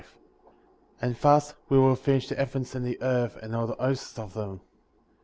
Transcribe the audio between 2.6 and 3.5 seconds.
and the earth,